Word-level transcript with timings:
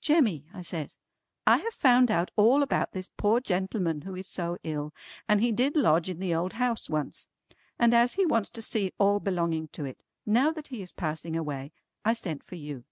"Jemmy" 0.00 0.44
I 0.52 0.62
says, 0.62 0.98
"I 1.46 1.58
have 1.58 1.72
found 1.72 2.10
out 2.10 2.32
all 2.34 2.64
about 2.64 2.90
this 2.90 3.08
poor 3.16 3.38
gentleman 3.38 4.00
who 4.00 4.16
is 4.16 4.26
so 4.26 4.58
ill, 4.64 4.92
and 5.28 5.40
he 5.40 5.52
did 5.52 5.76
lodge 5.76 6.10
in 6.10 6.18
the 6.18 6.34
old 6.34 6.54
house 6.54 6.90
once. 6.90 7.28
And 7.78 7.94
as 7.94 8.14
he 8.14 8.26
wants 8.26 8.50
to 8.50 8.62
see 8.62 8.92
all 8.98 9.20
belonging 9.20 9.68
to 9.68 9.84
it, 9.84 10.02
now 10.26 10.50
that 10.50 10.66
he 10.74 10.82
is 10.82 10.92
passing 10.92 11.36
away, 11.36 11.70
I 12.04 12.14
sent 12.14 12.42
for 12.42 12.56
you." 12.56 12.84